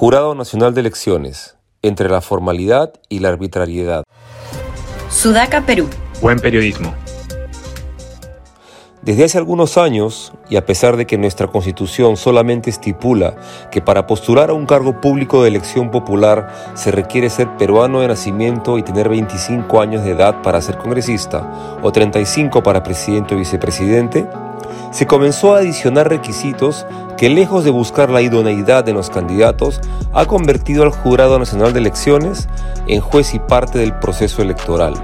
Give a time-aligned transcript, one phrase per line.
[0.00, 4.04] Jurado Nacional de Elecciones, entre la formalidad y la arbitrariedad.
[5.10, 5.88] Sudaca, Perú.
[6.22, 6.94] Buen periodismo.
[9.02, 13.34] Desde hace algunos años, y a pesar de que nuestra constitución solamente estipula
[13.72, 18.06] que para postular a un cargo público de elección popular se requiere ser peruano de
[18.06, 23.38] nacimiento y tener 25 años de edad para ser congresista o 35 para presidente o
[23.38, 24.28] vicepresidente,
[24.92, 26.86] se comenzó a adicionar requisitos
[27.18, 29.80] que lejos de buscar la idoneidad de los candidatos,
[30.14, 32.48] ha convertido al Jurado Nacional de Elecciones
[32.86, 34.94] en juez y parte del proceso electoral.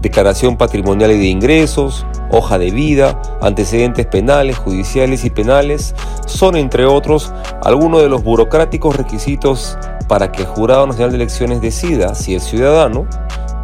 [0.00, 6.86] Declaración patrimonial y de ingresos, hoja de vida, antecedentes penales, judiciales y penales son, entre
[6.86, 7.32] otros,
[7.64, 12.40] algunos de los burocráticos requisitos para que el Jurado Nacional de Elecciones decida si el
[12.40, 13.08] ciudadano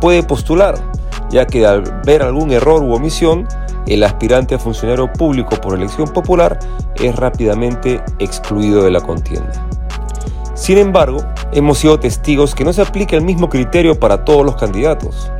[0.00, 0.74] puede postular,
[1.30, 3.46] ya que al ver algún error u omisión,
[3.86, 6.58] el aspirante a funcionario público por elección popular
[6.96, 9.68] es rápidamente excluido de la contienda.
[10.54, 14.56] Sin embargo, hemos sido testigos que no se aplica el mismo criterio para todos los
[14.56, 15.30] candidatos.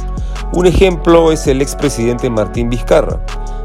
[0.53, 3.21] Un ejemplo es el expresidente Martín Vizcarra,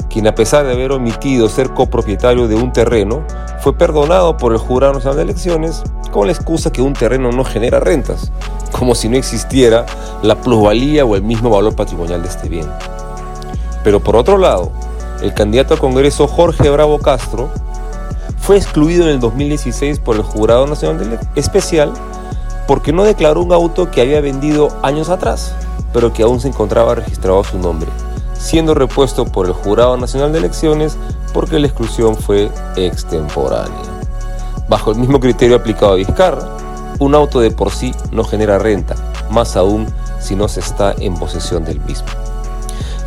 [0.09, 3.23] quien a pesar de haber omitido ser copropietario de un terreno,
[3.59, 7.43] fue perdonado por el Jurado Nacional de Elecciones con la excusa que un terreno no
[7.43, 8.31] genera rentas,
[8.71, 9.85] como si no existiera
[10.21, 12.67] la plusvalía o el mismo valor patrimonial de este bien.
[13.87, 14.73] Pero por otro lado,
[15.21, 17.47] el candidato a Congreso Jorge Bravo Castro
[18.37, 21.93] fue excluido en el 2016 por el Jurado Nacional Especial
[22.67, 25.55] porque no declaró un auto que había vendido años atrás,
[25.93, 27.87] pero que aún se encontraba registrado su nombre,
[28.33, 30.97] siendo repuesto por el Jurado Nacional de Elecciones
[31.33, 34.01] porque la exclusión fue extemporánea.
[34.67, 36.45] Bajo el mismo criterio aplicado a Vizcarra,
[36.99, 38.95] un auto de por sí no genera renta,
[39.31, 39.87] más aún
[40.19, 42.09] si no se está en posesión del mismo.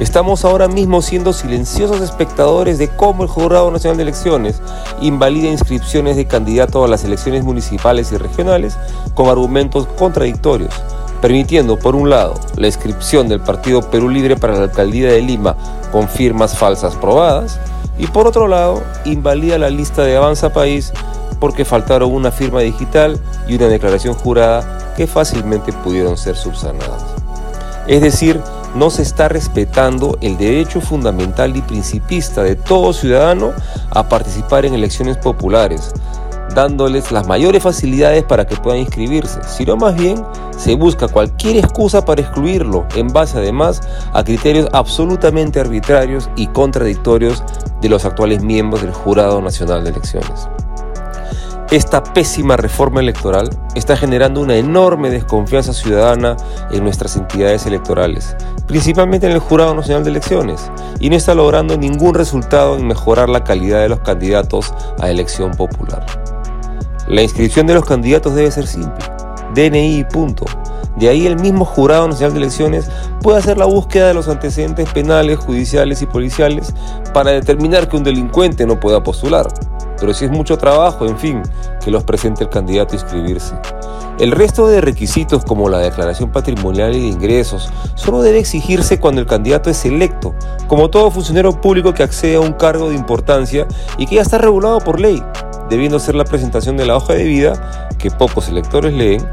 [0.01, 4.63] Estamos ahora mismo siendo silenciosos espectadores de cómo el Jurado Nacional de Elecciones
[5.03, 8.79] invalida inscripciones de candidatos a las elecciones municipales y regionales
[9.13, 10.73] con argumentos contradictorios,
[11.21, 15.55] permitiendo por un lado la inscripción del Partido Perú Libre para la alcaldía de Lima
[15.93, 17.61] con firmas falsas probadas
[17.99, 20.95] y por otro lado invalida la lista de Avanza País
[21.41, 27.05] porque faltaron una firma digital y una declaración jurada que fácilmente pudieron ser subsanadas.
[27.87, 28.41] Es decir,
[28.75, 33.53] no se está respetando el derecho fundamental y principista de todo ciudadano
[33.91, 35.93] a participar en elecciones populares,
[36.55, 40.23] dándoles las mayores facilidades para que puedan inscribirse, sino más bien
[40.57, 43.81] se busca cualquier excusa para excluirlo, en base además
[44.13, 47.43] a criterios absolutamente arbitrarios y contradictorios
[47.81, 50.49] de los actuales miembros del Jurado Nacional de Elecciones.
[51.71, 56.37] Esta pésima reforma electoral está generando una enorme desconfianza ciudadana
[56.73, 58.37] en nuestras entidades electorales,
[58.67, 63.29] principalmente en el Jurado Nacional de Elecciones, y no está logrando ningún resultado en mejorar
[63.29, 66.05] la calidad de los candidatos a elección popular.
[67.07, 69.05] La inscripción de los candidatos debe ser simple,
[69.55, 70.47] DNI punto.
[70.97, 72.91] De ahí el mismo Jurado Nacional de Elecciones
[73.23, 76.75] puede hacer la búsqueda de los antecedentes penales, judiciales y policiales
[77.15, 79.47] para determinar que un delincuente no pueda postular
[80.01, 81.43] pero si es mucho trabajo, en fin,
[81.85, 83.55] que los presente el candidato a inscribirse.
[84.19, 89.21] El resto de requisitos como la declaración patrimonial y de ingresos solo debe exigirse cuando
[89.21, 90.35] el candidato es electo,
[90.67, 93.67] como todo funcionario público que accede a un cargo de importancia
[93.99, 95.23] y que ya está regulado por ley,
[95.69, 99.27] debiendo ser la presentación de la hoja de vida, que pocos electores leen,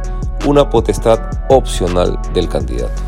[0.45, 3.01] una potestad opcional del candidato.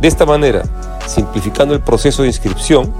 [0.00, 0.62] De esta manera,
[1.06, 2.92] simplificando el proceso de inscripción,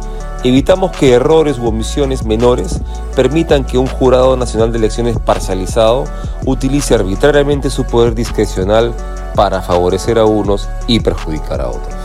[0.44, 2.80] Evitamos que errores u omisiones menores
[3.16, 6.04] permitan que un jurado nacional de elecciones parcializado
[6.46, 8.94] utilice arbitrariamente su poder discrecional
[9.34, 11.97] para favorecer a unos y perjudicar a otros.